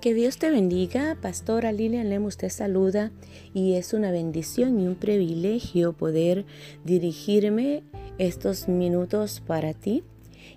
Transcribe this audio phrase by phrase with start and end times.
[0.00, 3.10] Que Dios te bendiga, Pastora Lilian Lemos te saluda
[3.52, 6.46] y es una bendición y un privilegio poder
[6.86, 7.82] dirigirme
[8.16, 10.02] estos minutos para ti.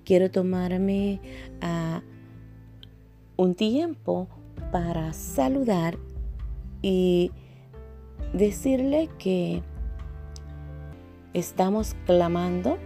[0.06, 1.20] Quiero tomarme
[1.60, 2.04] ah,
[3.36, 4.29] un tiempo
[4.71, 5.98] para saludar
[6.82, 7.32] y
[8.32, 9.62] decirle que
[11.34, 12.78] estamos clamando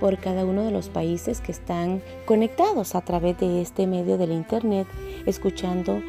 [0.00, 4.32] por cada uno de los países que están conectados a través de este medio del
[4.32, 4.86] Internet,
[5.26, 6.00] escuchando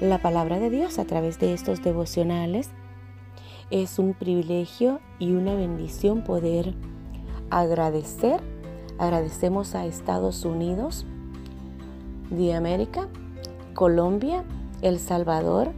[0.00, 2.70] la palabra de Dios a través de estos devocionales.
[3.70, 6.74] Es un privilegio y una bendición poder
[7.50, 8.40] agradecer.
[8.98, 11.06] Agradecemos a Estados Unidos
[12.30, 13.08] de América,
[13.74, 14.44] Colombia,
[14.82, 15.72] El Salvador,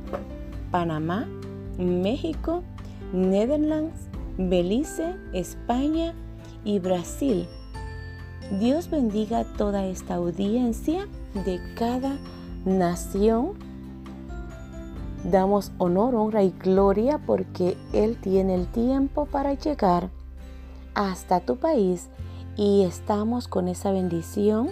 [0.71, 1.29] Panamá,
[1.79, 2.63] México,
[3.13, 4.09] Netherlands,
[4.39, 6.15] Belice, España,
[6.65, 7.49] y Brasil.
[8.59, 11.07] Dios bendiga toda esta audiencia
[11.45, 12.19] de cada
[12.65, 13.53] nación.
[15.25, 20.11] Damos honor, honra y gloria porque Él tiene el tiempo para llegar
[20.95, 22.09] hasta tu país
[22.57, 24.71] y estamos con esa bendición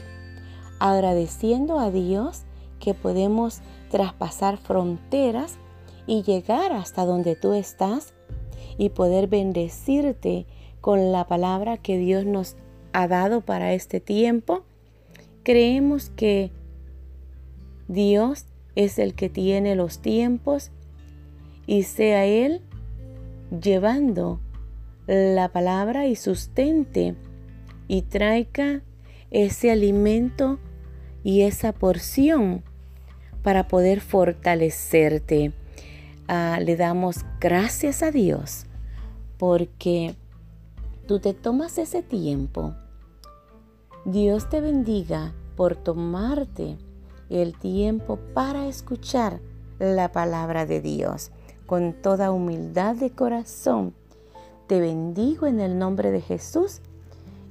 [0.81, 2.43] agradeciendo a Dios
[2.81, 5.57] que podemos traspasar fronteras
[6.07, 8.15] y llegar hasta donde tú estás
[8.79, 10.47] y poder bendecirte
[10.89, 12.57] con la palabra que Dios nos
[12.95, 14.65] ha dado para este tiempo,
[15.43, 16.51] creemos que
[17.89, 20.71] Dios es el que tiene los tiempos
[21.67, 22.63] y sea Él
[23.51, 24.41] llevando
[25.07, 27.15] la palabra y sustente
[27.87, 28.81] y traiga
[29.31, 30.59] ese alimento
[31.23, 32.63] y esa porción
[33.43, 35.53] para poder fortalecerte.
[36.29, 38.65] Ah, le damos gracias a Dios
[39.37, 40.17] porque
[41.09, 42.75] tú te tomas ese tiempo.
[44.05, 46.77] Dios te bendiga por tomarte
[47.31, 49.41] el tiempo para escuchar
[49.79, 51.31] la palabra de Dios
[51.67, 53.95] con toda humildad de corazón.
[54.67, 56.83] Te bendigo en el nombre de Jesús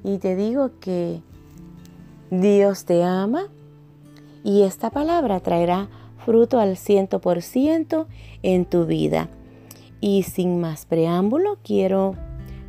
[0.04, 1.24] y te digo que
[2.30, 3.48] Dios te ama
[4.44, 5.90] y esta palabra traerá
[6.24, 8.08] fruto al ciento por ciento
[8.44, 9.30] en tu vida.
[10.00, 12.14] Y sin más preámbulo, quiero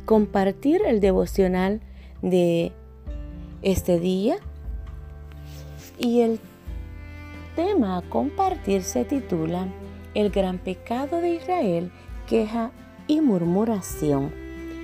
[0.09, 1.81] compartir el devocional
[2.23, 2.71] de
[3.61, 4.37] este día.
[5.99, 6.39] Y el
[7.55, 9.67] tema a compartir se titula
[10.15, 11.91] El gran pecado de Israel,
[12.27, 12.71] queja
[13.05, 14.33] y murmuración.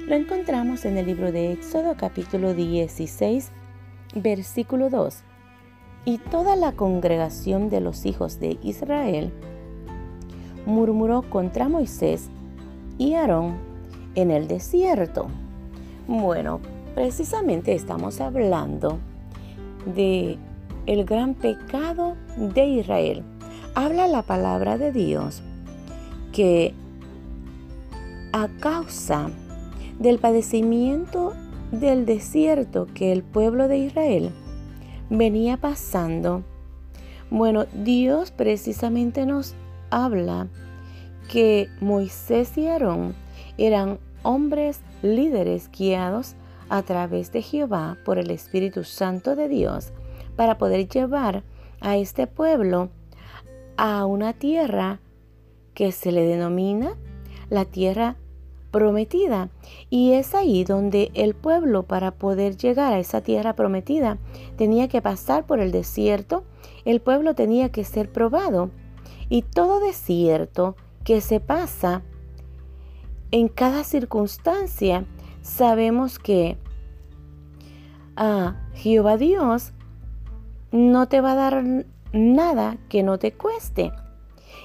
[0.05, 3.49] Lo encontramos en el libro de Éxodo capítulo 16,
[4.13, 5.23] versículo 2.
[6.05, 9.33] Y toda la congregación de los hijos de Israel
[10.67, 12.29] murmuró contra Moisés
[12.99, 13.74] y Aarón
[14.15, 15.27] en el desierto.
[16.07, 16.59] Bueno,
[16.95, 18.99] precisamente estamos hablando
[19.85, 20.37] de
[20.85, 23.23] el gran pecado de Israel.
[23.73, 25.41] Habla la palabra de Dios
[26.31, 26.73] que
[28.31, 29.29] a causa
[29.99, 31.33] del padecimiento
[31.71, 34.31] del desierto que el pueblo de Israel
[35.09, 36.43] venía pasando,
[37.29, 39.55] bueno, Dios precisamente nos
[39.89, 40.47] habla
[41.31, 43.15] que Moisés y Aarón
[43.57, 46.35] eran hombres líderes guiados
[46.69, 49.91] a través de Jehová por el Espíritu Santo de Dios
[50.35, 51.43] para poder llevar
[51.79, 52.89] a este pueblo
[53.77, 54.99] a una tierra
[55.73, 56.95] que se le denomina
[57.49, 58.15] la tierra
[58.71, 59.49] prometida.
[59.89, 64.17] Y es ahí donde el pueblo para poder llegar a esa tierra prometida
[64.57, 66.43] tenía que pasar por el desierto,
[66.83, 68.71] el pueblo tenía que ser probado.
[69.29, 72.03] Y todo desierto que se pasa
[73.31, 75.05] en cada circunstancia
[75.41, 76.57] sabemos que
[78.15, 79.73] a Jehová Dios
[80.71, 81.63] no te va a dar
[82.13, 83.91] nada que no te cueste.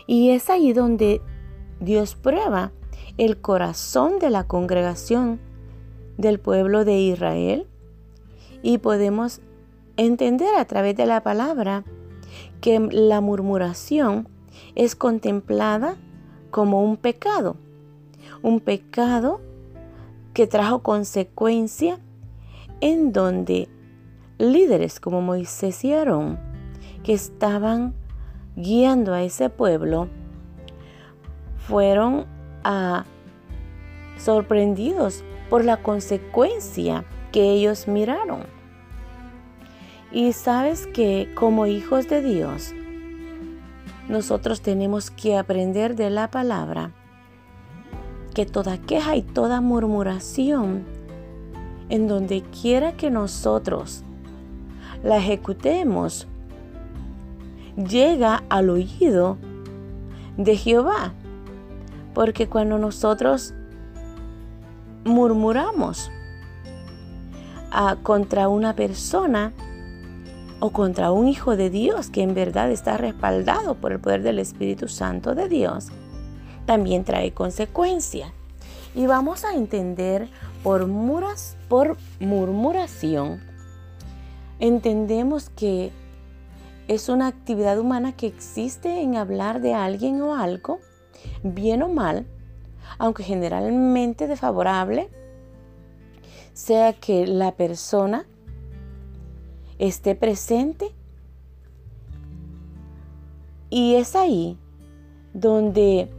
[0.06, 1.20] Y es ahí donde
[1.80, 2.72] Dios prueba
[3.18, 5.40] el corazón de la congregación
[6.16, 7.66] del pueblo de Israel.
[8.62, 9.40] Y podemos
[9.96, 11.84] entender a través de la palabra
[12.60, 14.28] que la murmuración
[14.74, 15.96] es contemplada
[16.50, 17.56] como un pecado
[18.42, 19.40] un pecado
[20.34, 21.98] que trajo consecuencia
[22.80, 23.68] en donde
[24.38, 26.38] líderes como Moisés y Aarón,
[27.02, 27.94] que estaban
[28.56, 30.08] guiando a ese pueblo,
[31.56, 32.26] fueron
[32.64, 33.04] a,
[34.16, 38.44] sorprendidos por la consecuencia que ellos miraron.
[40.12, 42.72] Y sabes que como hijos de Dios,
[44.08, 46.92] nosotros tenemos que aprender de la palabra
[48.40, 50.84] que toda queja y toda murmuración,
[51.90, 54.02] en donde quiera que nosotros
[55.04, 56.26] la ejecutemos,
[57.76, 59.36] llega al oído
[60.38, 61.12] de Jehová.
[62.14, 63.52] Porque cuando nosotros
[65.04, 66.10] murmuramos
[67.72, 69.52] ah, contra una persona
[70.60, 74.38] o contra un hijo de Dios que en verdad está respaldado por el poder del
[74.38, 75.88] Espíritu Santo de Dios,
[76.66, 78.32] también trae consecuencias.
[78.94, 80.28] Y vamos a entender
[80.62, 83.40] por, muras, por murmuración,
[84.58, 85.90] entendemos que
[86.88, 90.80] es una actividad humana que existe en hablar de alguien o algo,
[91.42, 92.26] bien o mal,
[92.98, 95.08] aunque generalmente desfavorable,
[96.52, 98.26] sea que la persona
[99.78, 100.92] esté presente.
[103.70, 104.58] Y es ahí
[105.32, 106.10] donde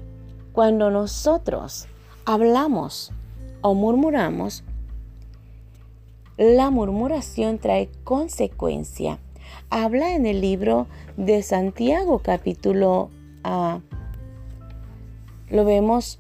[0.54, 1.88] cuando nosotros
[2.26, 3.12] hablamos
[3.62, 4.64] o murmuramos,
[6.38, 9.20] la murmuración trae consecuencia.
[9.70, 10.88] Habla en el libro
[11.18, 13.10] de Santiago capítulo
[15.50, 16.20] lo vemos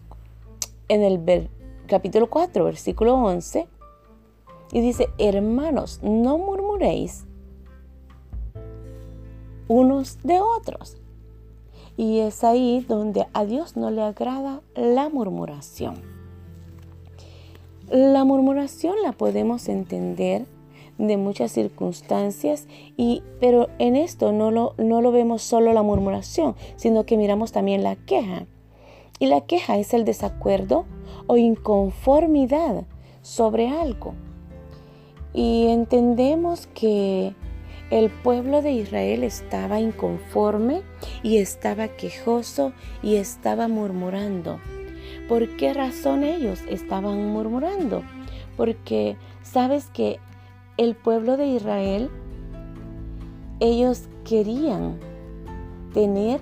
[0.90, 1.50] en el
[1.88, 3.68] capítulo 4, versículo 11.
[4.74, 7.26] Y dice, hermanos, no murmuréis
[9.68, 10.98] unos de otros.
[11.98, 16.02] Y es ahí donde a Dios no le agrada la murmuración.
[17.90, 20.46] La murmuración la podemos entender
[20.98, 26.56] de muchas circunstancias, y, pero en esto no lo, no lo vemos solo la murmuración,
[26.76, 28.46] sino que miramos también la queja.
[29.20, 30.86] Y la queja es el desacuerdo
[31.28, 32.86] o inconformidad
[33.22, 34.14] sobre algo.
[35.34, 37.34] Y entendemos que
[37.92, 40.82] el pueblo de Israel estaba inconforme
[41.24, 42.72] y estaba quejoso
[43.04, 44.60] y estaba murmurando.
[45.28, 48.02] ¿Por qué razón ellos estaban murmurando?
[48.56, 50.20] Porque sabes que
[50.78, 52.10] el pueblo de Israel,
[53.60, 54.98] ellos querían
[55.94, 56.40] tener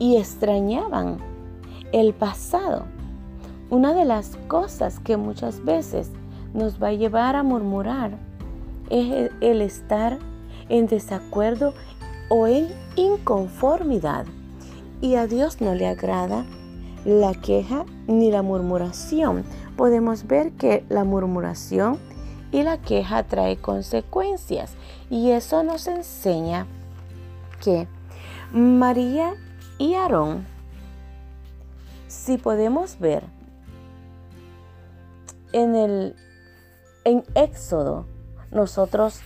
[0.00, 1.18] y extrañaban
[1.92, 2.86] el pasado.
[3.70, 6.10] Una de las cosas que muchas veces
[6.54, 8.18] nos va a llevar a murmurar
[8.92, 10.18] es el estar
[10.68, 11.74] en desacuerdo
[12.28, 14.26] o en inconformidad.
[15.00, 16.44] Y a Dios no le agrada
[17.04, 19.44] la queja ni la murmuración.
[19.76, 21.98] Podemos ver que la murmuración
[22.52, 24.74] y la queja trae consecuencias.
[25.10, 26.66] Y eso nos enseña
[27.64, 27.88] que
[28.52, 29.34] María
[29.78, 30.46] y Aarón,
[32.08, 33.24] si podemos ver
[35.52, 36.14] en el
[37.04, 38.06] en Éxodo,
[38.52, 39.20] nosotros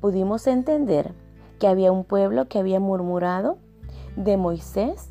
[0.00, 1.14] pudimos entender
[1.58, 3.58] que había un pueblo que había murmurado
[4.16, 5.10] de Moisés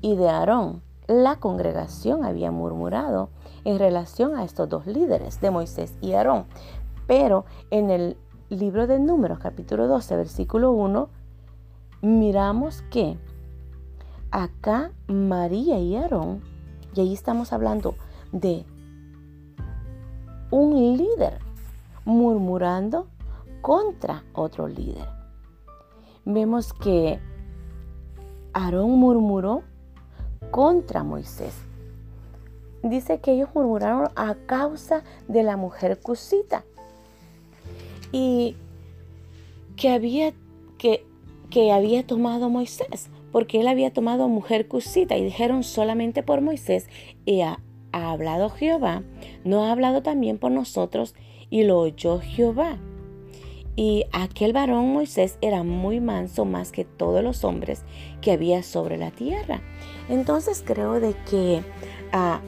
[0.00, 0.82] y de Aarón.
[1.06, 3.30] La congregación había murmurado
[3.64, 6.44] en relación a estos dos líderes, de Moisés y Aarón.
[7.06, 8.16] Pero en el
[8.48, 11.08] libro de Números, capítulo 12, versículo 1,
[12.02, 13.16] miramos que
[14.30, 16.42] acá María y Aarón,
[16.94, 17.94] y ahí estamos hablando
[18.32, 18.64] de
[20.50, 21.45] un líder
[22.06, 23.08] murmurando
[23.60, 25.08] contra otro líder.
[26.24, 27.20] Vemos que
[28.54, 29.62] Aarón murmuró
[30.50, 31.54] contra Moisés.
[32.82, 36.64] Dice que ellos murmuraron a causa de la mujer cusita.
[38.12, 38.56] Y
[39.76, 40.32] que había,
[40.78, 41.04] que,
[41.50, 45.16] que había tomado Moisés, porque él había tomado mujer cusita.
[45.16, 46.88] Y dijeron solamente por Moisés
[47.24, 47.60] y ha,
[47.92, 49.02] ha hablado Jehová,
[49.44, 51.14] no ha hablado también por nosotros
[51.50, 52.78] y lo oyó Jehová.
[53.76, 57.84] Y aquel varón Moisés era muy manso más que todos los hombres
[58.22, 59.60] que había sobre la tierra.
[60.08, 61.62] Entonces creo de que
[62.12, 62.40] ah,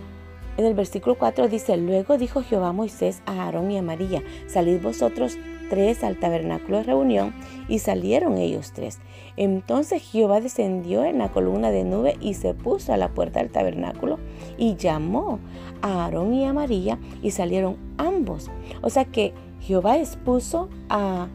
[0.56, 4.80] en el versículo 4 dice, luego dijo Jehová Moisés, a Aarón y a María, salid
[4.80, 5.38] vosotros
[5.68, 7.34] tres al tabernáculo de reunión,
[7.68, 8.98] y salieron ellos tres.
[9.36, 13.50] Entonces Jehová descendió en la columna de nube y se puso a la puerta del
[13.50, 14.18] tabernáculo
[14.58, 15.38] y llamó
[15.80, 18.50] a Aarón y a María y salieron ambos.
[18.82, 21.28] O sea que Jehová expuso a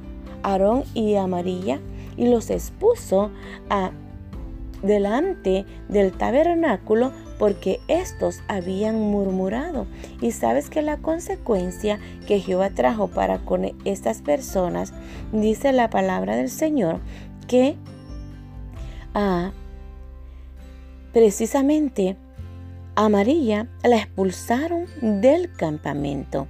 [0.44, 1.80] Aarón y a María
[2.18, 3.32] y los expuso
[3.70, 3.92] a
[4.84, 9.88] delante del tabernáculo porque estos habían murmurado.
[10.22, 14.94] Y sabes que la consecuencia que Jehová trajo para con estas personas,
[15.32, 17.00] dice la palabra del Señor,
[17.48, 17.75] que
[19.13, 19.51] ah,
[21.12, 22.18] precisamente
[22.96, 26.48] a María la expulsaron del campamento.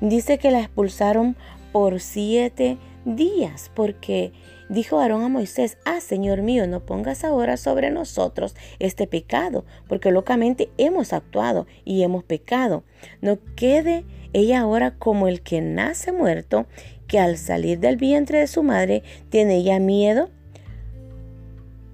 [0.00, 1.36] Dice que la expulsaron
[1.72, 4.32] por siete días porque
[4.68, 10.10] Dijo Aarón a Moisés, ah, Señor mío, no pongas ahora sobre nosotros este pecado, porque
[10.10, 12.82] locamente hemos actuado y hemos pecado.
[13.20, 16.66] No quede ella ahora como el que nace muerto,
[17.06, 20.30] que al salir del vientre de su madre tiene ya miedo,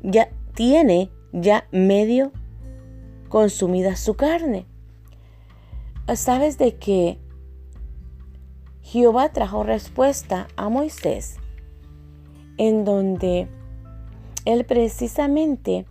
[0.02, 2.32] ya tiene ya medio
[3.32, 4.66] consumida su carne.
[6.16, 7.18] ¿Sabes de que
[8.82, 11.38] Jehová trajo respuesta a Moisés
[12.58, 13.48] en donde
[14.44, 15.86] él precisamente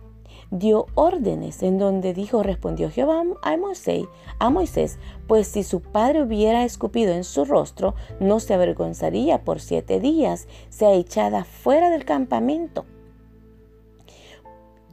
[0.52, 4.04] dio órdenes en donde dijo, respondió Jehová a Moisés,
[4.38, 9.58] a Moisés, pues si su padre hubiera escupido en su rostro, no se avergonzaría por
[9.58, 12.86] siete días, sea echada fuera del campamento.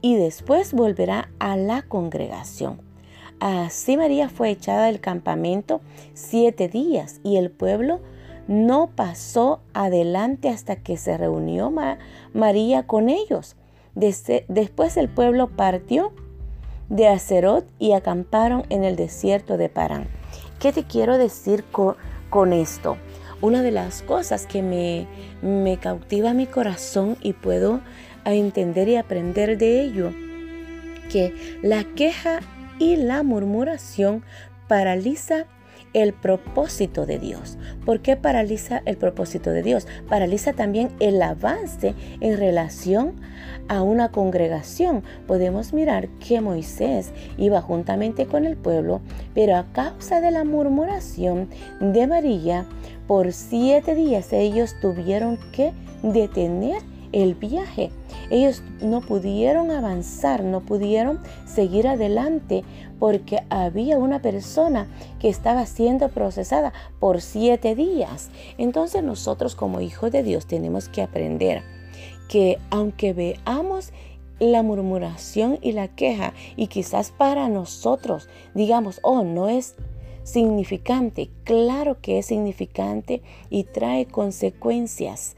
[0.01, 2.81] Y después volverá a la congregación.
[3.39, 5.81] Así María fue echada del campamento
[6.13, 8.01] siete días y el pueblo
[8.47, 11.71] no pasó adelante hasta que se reunió
[12.33, 13.55] María con ellos
[13.95, 16.11] después el pueblo partió
[16.89, 20.07] de Acerot y acamparon en el desierto de Parán.
[20.59, 22.97] ¿Qué te quiero decir con, esto?
[23.41, 25.07] Una de las cosas que me,
[25.41, 27.79] me cautiva mi corazón y puedo
[28.33, 30.13] entender y aprender de ello,
[31.11, 32.39] que la queja
[32.79, 34.23] y la murmuración
[34.67, 35.45] paraliza
[35.93, 37.57] el propósito de Dios.
[37.85, 39.87] ¿Por qué paraliza el propósito de Dios?
[40.07, 43.15] Paraliza también el avance en relación
[43.67, 45.03] a una congregación.
[45.27, 49.01] Podemos mirar que Moisés iba juntamente con el pueblo,
[49.33, 52.65] pero a causa de la murmuración de María,
[53.07, 55.71] por siete días ellos tuvieron que
[56.03, 57.91] detener el viaje.
[58.29, 62.63] Ellos no pudieron avanzar, no pudieron seguir adelante
[62.99, 64.87] porque había una persona
[65.19, 68.29] que estaba siendo procesada por siete días.
[68.57, 71.63] Entonces nosotros como hijos de Dios tenemos que aprender
[72.27, 73.91] que aunque veamos
[74.39, 79.75] la murmuración y la queja y quizás para nosotros digamos, oh, no es
[80.23, 85.35] significante, claro que es significante y trae consecuencias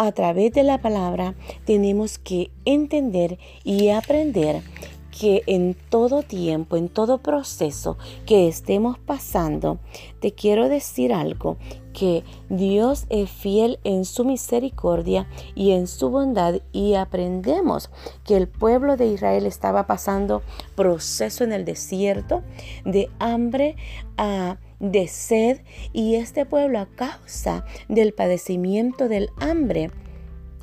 [0.00, 1.34] a través de la palabra
[1.66, 4.62] tenemos que entender y aprender
[5.10, 9.78] que en todo tiempo, en todo proceso que estemos pasando,
[10.20, 11.58] te quiero decir algo,
[11.92, 17.90] que Dios es fiel en su misericordia y en su bondad y aprendemos
[18.24, 20.40] que el pueblo de Israel estaba pasando
[20.76, 22.42] proceso en el desierto
[22.86, 23.76] de hambre
[24.16, 25.60] a de sed
[25.92, 29.90] y este pueblo a causa del padecimiento del hambre,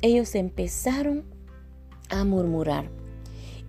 [0.02, 1.24] ellos empezaron
[2.10, 2.90] a murmurar.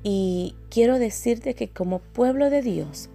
[0.04, 3.10] Y quiero decirte que como pueblo de Dios,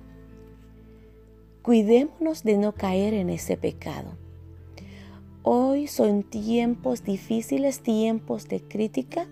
[1.62, 4.17] cuidémonos de no caer en ese pecado.
[5.43, 9.26] Hoy son tiempos difíciles, tiempos de crítica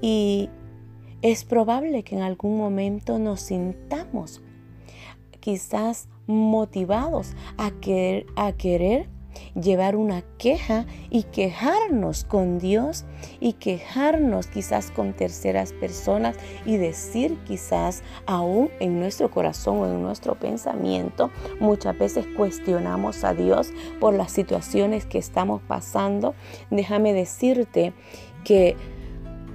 [0.00, 0.48] y
[1.22, 4.40] es probable que en algún momento nos sintamos
[5.40, 9.08] quizás motivados a querer,
[9.54, 13.04] llevar una queja y quejarnos con Dios
[13.40, 20.02] y quejarnos quizás con terceras personas y decir quizás aún en nuestro corazón o en
[20.02, 21.30] nuestro pensamiento,
[21.60, 26.34] muchas veces cuestionamos a Dios por las situaciones que estamos pasando.
[26.70, 27.94] Déjame decirte
[28.44, 28.76] que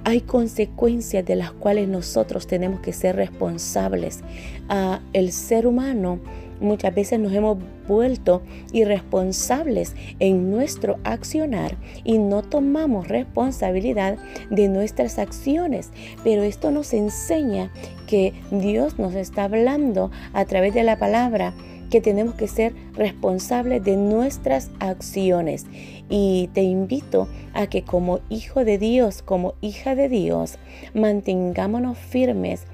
[0.06, 4.22] hay consecuencias de las cuales nosotros tenemos que ser responsables.
[4.68, 6.20] a el ser humano
[6.60, 8.42] muchas veces nos hemos vuelto
[8.72, 14.18] irresponsables en nuestro accionar y no tomamos responsabilidad
[14.50, 15.90] de nuestras acciones.
[16.22, 17.70] Pero esto nos enseña
[18.06, 21.54] que Dios nos está hablando a través de la palabra
[21.90, 25.66] que tenemos que ser responsables de nuestras acciones.
[26.08, 30.58] Y te invito a que como hijo de Dios, como hija de Dios,
[30.92, 32.64] mantengámonos firmes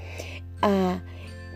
[0.63, 1.03] a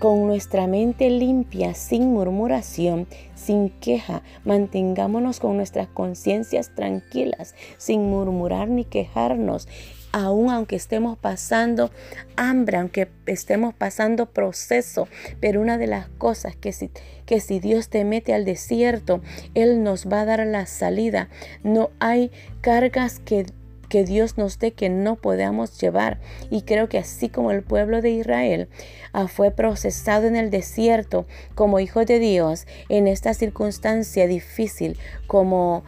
[0.05, 8.69] con nuestra mente limpia, sin murmuración, sin queja, mantengámonos con nuestras conciencias tranquilas, sin murmurar
[8.69, 9.67] ni quejarnos,
[10.13, 11.91] aun aunque estemos pasando
[12.37, 15.09] hambre, aunque estemos pasando proceso.
[15.41, 16.91] Pero una de las cosas que si,
[17.25, 19.23] que si Dios te mete al desierto,
[19.55, 21.31] Él nos va a dar la salida.
[21.63, 22.31] No hay
[22.61, 23.47] cargas que
[23.95, 26.19] que Dios nos dé que no podamos llevar.
[26.51, 28.69] Y creo que así como el pueblo de Israel
[29.13, 34.99] ah, fue procesado en el desierto como hijo de Dios en esta circunstancia difícil
[35.29, 35.85] como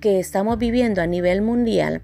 [0.00, 2.00] que estamos viviendo a nivel mundial,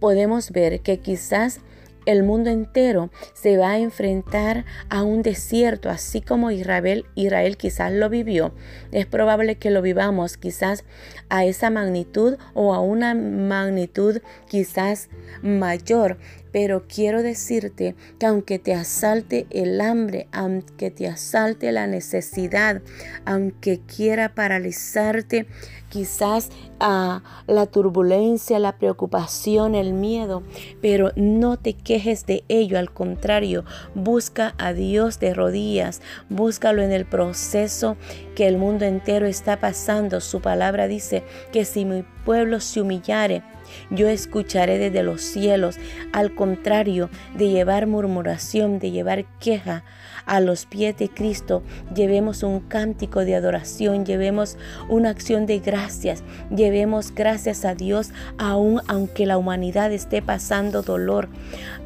[0.00, 1.60] podemos ver que quizás
[2.08, 7.92] el mundo entero se va a enfrentar a un desierto, así como Israel, Israel quizás
[7.92, 8.54] lo vivió.
[8.92, 10.84] Es probable que lo vivamos quizás
[11.28, 15.10] a esa magnitud o a una magnitud quizás
[15.42, 16.16] mayor.
[16.50, 22.80] Pero quiero decirte que aunque te asalte el hambre, aunque te asalte la necesidad,
[23.26, 25.46] aunque quiera paralizarte
[25.88, 30.42] quizás a la turbulencia, la preocupación, el miedo,
[30.80, 33.64] pero no te quejes de ello, al contrario,
[33.94, 37.96] busca a Dios de rodillas, búscalo en el proceso
[38.34, 40.20] que el mundo entero está pasando.
[40.20, 43.42] Su palabra dice que si mi pueblo se humillare,
[43.90, 45.76] yo escucharé desde los cielos,
[46.12, 49.84] al contrario de llevar murmuración, de llevar queja
[50.28, 51.62] a los pies de Cristo,
[51.94, 54.56] llevemos un cántico de adoración, llevemos
[54.88, 56.22] una acción de gracias,
[56.54, 61.28] llevemos gracias a Dios aun aunque la humanidad esté pasando dolor,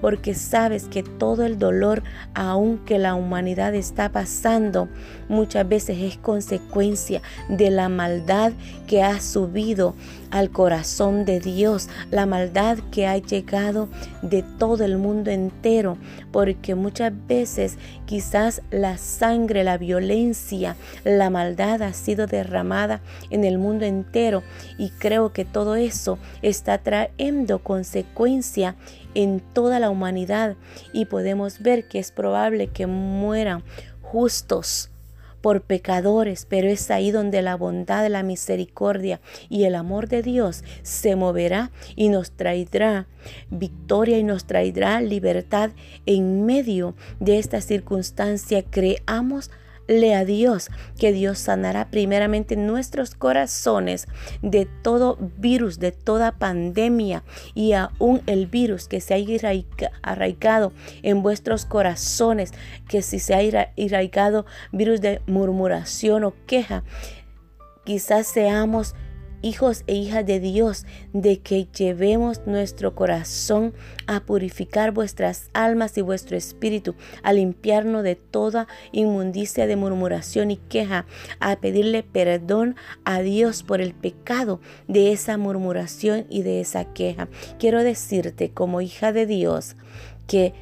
[0.00, 2.02] porque sabes que todo el dolor,
[2.34, 4.88] aunque la humanidad está pasando,
[5.28, 8.52] muchas veces es consecuencia de la maldad
[8.86, 9.94] que ha subido
[10.30, 13.88] al corazón de Dios, la maldad que ha llegado
[14.22, 15.98] de todo el mundo entero,
[16.32, 17.78] porque muchas veces
[18.12, 23.00] quizás la sangre, la violencia, la maldad ha sido derramada
[23.30, 24.42] en el mundo entero
[24.76, 28.76] y creo que todo eso está trayendo consecuencia
[29.14, 30.56] en toda la humanidad
[30.92, 33.64] y podemos ver que es probable que mueran
[34.02, 34.91] justos
[35.42, 40.64] por pecadores, pero es ahí donde la bondad, la misericordia y el amor de Dios
[40.82, 43.06] se moverá y nos traerá
[43.50, 45.70] victoria y nos traerá libertad
[46.06, 48.62] en medio de esta circunstancia.
[48.62, 49.50] Creamos
[49.88, 54.06] le a Dios, que Dios sanará primeramente nuestros corazones
[54.42, 57.24] de todo virus, de toda pandemia
[57.54, 59.18] y aún el virus que se ha
[60.02, 60.72] arraigado
[61.02, 62.52] en vuestros corazones,
[62.88, 66.84] que si se ha arraigado virus de murmuración o queja,
[67.84, 68.94] quizás seamos
[69.42, 73.74] hijos e hijas de Dios, de que llevemos nuestro corazón
[74.06, 80.56] a purificar vuestras almas y vuestro espíritu, a limpiarnos de toda inmundicia de murmuración y
[80.56, 81.06] queja,
[81.40, 87.28] a pedirle perdón a Dios por el pecado de esa murmuración y de esa queja.
[87.58, 89.76] Quiero decirte como hija de Dios
[90.26, 90.54] que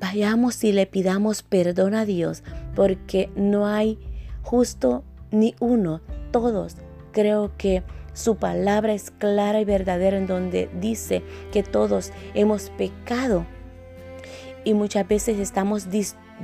[0.00, 2.42] vayamos y le pidamos perdón a Dios,
[2.74, 3.98] porque no hay
[4.42, 6.00] justo ni uno,
[6.32, 6.76] todos
[7.12, 13.46] Creo que su palabra es clara y verdadera en donde dice que todos hemos pecado
[14.64, 15.88] y muchas veces estamos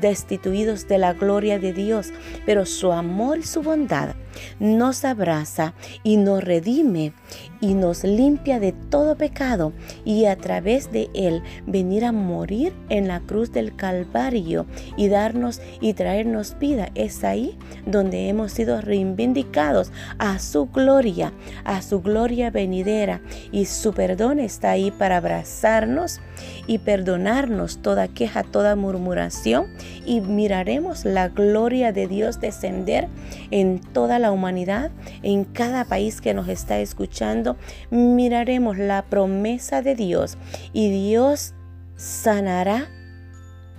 [0.01, 2.13] destituidos de la gloria de Dios,
[2.45, 4.15] pero su amor y su bondad
[4.59, 7.13] nos abraza y nos redime
[7.61, 9.73] y nos limpia de todo pecado
[10.05, 15.61] y a través de él venir a morir en la cruz del Calvario y darnos
[15.81, 16.91] y traernos vida.
[16.95, 21.33] Es ahí donde hemos sido reivindicados a su gloria,
[21.65, 23.21] a su gloria venidera
[23.53, 26.21] y su perdón está ahí para abrazarnos
[26.67, 29.67] y perdonarnos toda queja, toda murmuración
[30.05, 33.09] y miraremos la gloria de Dios descender
[33.51, 34.91] en toda la humanidad,
[35.23, 37.57] en cada país que nos está escuchando,
[37.91, 40.37] miraremos la promesa de Dios
[40.73, 41.55] y Dios
[41.95, 42.89] sanará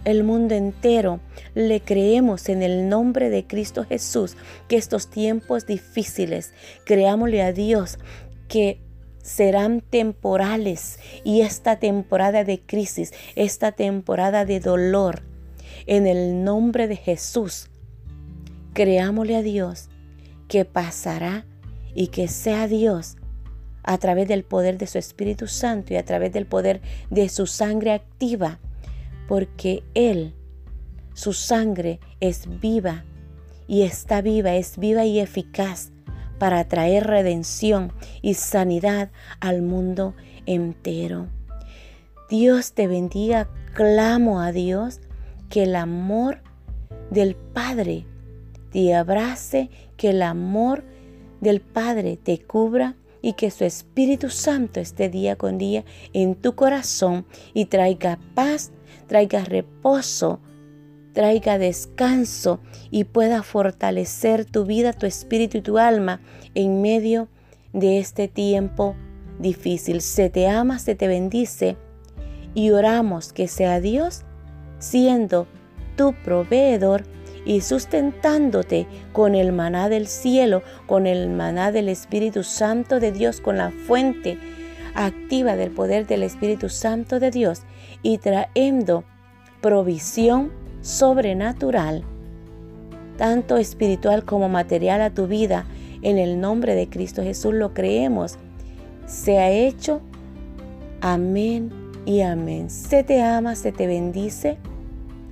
[0.05, 1.19] el mundo entero.
[1.53, 4.37] Le creemos en el nombre de Cristo Jesús
[4.69, 6.53] que estos tiempos difíciles,
[6.85, 7.99] creámosle a Dios
[8.47, 8.79] que
[9.21, 15.23] serán temporales y esta temporada de crisis, esta temporada de dolor,
[15.87, 17.69] en el nombre de Jesús,
[18.73, 19.89] creámosle a Dios
[20.47, 21.45] que pasará
[21.93, 23.17] y que sea Dios
[23.83, 27.47] a través del poder de su Espíritu Santo y a través del poder de su
[27.47, 28.59] sangre activa,
[29.27, 30.35] porque Él,
[31.13, 33.05] su sangre es viva
[33.67, 35.91] y está viva, es viva y eficaz
[36.37, 41.27] para traer redención y sanidad al mundo entero.
[42.29, 44.99] Dios te bendiga, clamo a Dios
[45.49, 46.41] que el amor
[47.09, 48.05] del Padre
[48.71, 50.83] te abrace, que el amor
[51.41, 55.83] del Padre te cubra y que su Espíritu Santo esté día con día
[56.13, 58.71] en tu corazón y traiga paz,
[59.07, 60.39] traiga reposo,
[61.13, 62.59] traiga descanso
[62.91, 66.21] y pueda fortalecer tu vida, tu espíritu y tu alma
[66.53, 67.27] en medio
[67.73, 68.95] de este tiempo
[69.39, 70.01] difícil.
[70.01, 71.75] Se te ama, se te bendice
[72.53, 74.25] y oramos que sea Dios
[74.79, 75.47] siendo
[75.95, 77.03] tu proveedor
[77.47, 83.39] y sustentándote con el maná del cielo, con el maná del Espíritu Santo de Dios,
[83.39, 84.37] con la fuente
[84.95, 87.61] activa del poder del Espíritu Santo de Dios
[88.03, 89.05] y trayendo
[89.61, 92.03] provisión sobrenatural,
[93.15, 95.65] tanto espiritual como material a tu vida.
[96.01, 98.37] En el nombre de Cristo Jesús lo creemos.
[99.05, 100.01] Se ha hecho.
[100.99, 101.71] Amén
[102.05, 102.69] y amén.
[102.69, 104.57] Se te ama, se te bendice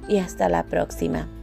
[0.07, 1.34] y hasta la próxima.